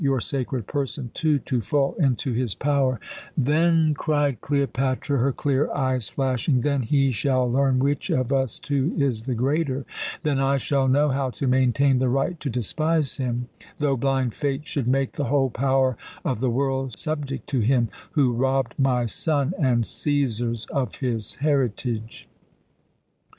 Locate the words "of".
8.09-8.33, 16.25-16.39, 20.73-20.95